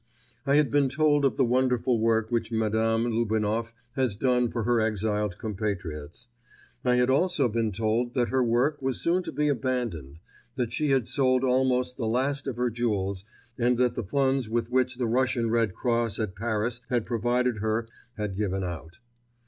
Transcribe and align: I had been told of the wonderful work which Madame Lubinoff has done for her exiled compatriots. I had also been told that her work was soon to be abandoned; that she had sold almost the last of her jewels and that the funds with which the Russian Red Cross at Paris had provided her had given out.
I 0.47 0.55
had 0.55 0.71
been 0.71 0.89
told 0.89 1.23
of 1.25 1.37
the 1.37 1.45
wonderful 1.45 1.99
work 1.99 2.31
which 2.31 2.51
Madame 2.51 3.03
Lubinoff 3.11 3.71
has 3.91 4.15
done 4.15 4.49
for 4.49 4.63
her 4.63 4.81
exiled 4.81 5.37
compatriots. 5.37 6.27
I 6.83 6.95
had 6.95 7.11
also 7.11 7.47
been 7.47 7.71
told 7.71 8.15
that 8.15 8.29
her 8.29 8.43
work 8.43 8.81
was 8.81 8.99
soon 8.99 9.21
to 9.21 9.31
be 9.31 9.47
abandoned; 9.47 10.17
that 10.55 10.73
she 10.73 10.89
had 10.89 11.07
sold 11.07 11.43
almost 11.43 11.97
the 11.97 12.07
last 12.07 12.47
of 12.47 12.55
her 12.57 12.71
jewels 12.71 13.25
and 13.59 13.77
that 13.77 13.93
the 13.93 14.01
funds 14.03 14.49
with 14.49 14.71
which 14.71 14.95
the 14.95 15.05
Russian 15.05 15.51
Red 15.51 15.75
Cross 15.75 16.17
at 16.19 16.35
Paris 16.35 16.81
had 16.89 17.05
provided 17.05 17.57
her 17.59 17.87
had 18.17 18.35
given 18.35 18.63
out. 18.63 18.97